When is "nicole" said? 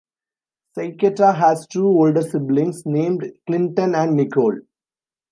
4.15-4.61